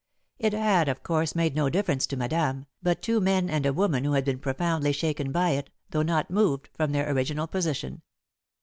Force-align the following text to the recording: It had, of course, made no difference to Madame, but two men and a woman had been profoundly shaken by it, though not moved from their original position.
It 0.39 0.53
had, 0.53 0.89
of 0.89 1.03
course, 1.03 1.35
made 1.35 1.53
no 1.55 1.69
difference 1.69 2.07
to 2.07 2.17
Madame, 2.17 2.65
but 2.81 3.03
two 3.03 3.19
men 3.21 3.51
and 3.51 3.67
a 3.67 3.71
woman 3.71 4.03
had 4.11 4.25
been 4.25 4.39
profoundly 4.39 4.93
shaken 4.93 5.31
by 5.31 5.51
it, 5.51 5.69
though 5.91 6.01
not 6.01 6.31
moved 6.31 6.69
from 6.73 6.91
their 6.91 7.11
original 7.11 7.45
position. 7.45 8.01